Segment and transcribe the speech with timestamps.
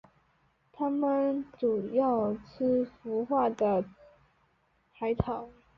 [0.71, 3.85] 它们主要吃腐化的
[4.93, 5.47] 海草。